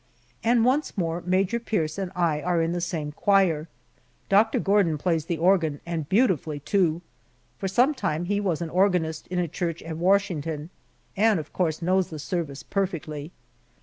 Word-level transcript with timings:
And 0.43 0.65
once 0.65 0.97
more 0.97 1.21
Major 1.27 1.59
Pierce 1.59 1.99
and 1.99 2.11
I 2.15 2.41
are 2.41 2.59
in 2.59 2.71
the 2.71 2.81
same 2.81 3.11
choir. 3.11 3.67
Doctor 4.29 4.57
Gordon 4.57 4.97
plays 4.97 5.25
the 5.25 5.37
organ, 5.37 5.79
and 5.85 6.09
beautifully, 6.09 6.59
too. 6.59 7.03
For 7.59 7.67
some 7.67 7.93
time 7.93 8.25
he 8.25 8.39
was 8.39 8.63
organist 8.63 9.27
in 9.27 9.37
a 9.37 9.47
church 9.47 9.83
at 9.83 9.97
Washington, 9.97 10.71
and 11.15 11.39
of 11.39 11.53
course 11.53 11.83
knows 11.83 12.09
the 12.09 12.17
service 12.17 12.63
perfectly. 12.63 13.31